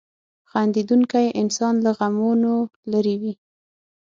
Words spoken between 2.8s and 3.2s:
لرې